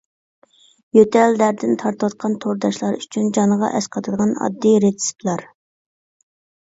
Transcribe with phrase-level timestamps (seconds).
[0.97, 5.45] يۆتەل دەردىنى تارتىۋاتقان تورداشلار ئۈچۈن جانغا ئەسقاتىدىغان ئاددىي رېتسېپلار.